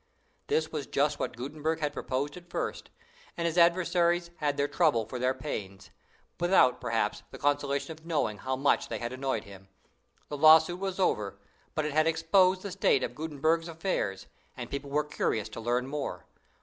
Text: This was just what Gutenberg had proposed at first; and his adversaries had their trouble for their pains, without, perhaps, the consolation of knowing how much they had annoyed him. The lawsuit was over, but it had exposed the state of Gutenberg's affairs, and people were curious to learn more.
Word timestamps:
This 0.47 0.71
was 0.71 0.87
just 0.87 1.19
what 1.19 1.37
Gutenberg 1.37 1.79
had 1.79 1.93
proposed 1.93 2.35
at 2.35 2.49
first; 2.49 2.89
and 3.37 3.45
his 3.45 3.55
adversaries 3.55 4.31
had 4.37 4.57
their 4.57 4.67
trouble 4.67 5.05
for 5.05 5.19
their 5.19 5.35
pains, 5.35 5.91
without, 6.39 6.81
perhaps, 6.81 7.21
the 7.29 7.37
consolation 7.37 7.91
of 7.91 8.03
knowing 8.03 8.39
how 8.39 8.55
much 8.55 8.87
they 8.87 8.97
had 8.97 9.13
annoyed 9.13 9.43
him. 9.43 9.67
The 10.27 10.37
lawsuit 10.37 10.79
was 10.79 10.99
over, 10.99 11.37
but 11.75 11.85
it 11.85 11.91
had 11.91 12.07
exposed 12.07 12.63
the 12.63 12.71
state 12.71 13.03
of 13.03 13.13
Gutenberg's 13.13 13.67
affairs, 13.67 14.25
and 14.57 14.71
people 14.71 14.89
were 14.89 15.03
curious 15.03 15.49
to 15.49 15.59
learn 15.61 15.85
more. 15.85 16.25